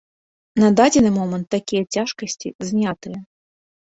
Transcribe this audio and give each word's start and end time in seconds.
На 0.61 0.69
дадзены 0.79 1.11
момант 1.19 1.45
такія 1.57 1.83
цяжкасці 1.99 2.47
знятыя. 2.71 3.17